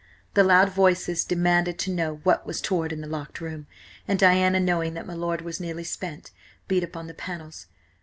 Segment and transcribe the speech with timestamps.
[0.33, 3.67] The loud voices demanded to know what was toward in the locked room,
[4.07, 6.31] and Diana, knowing that my lord was nearly spent,
[6.67, 7.67] beat upon the panels.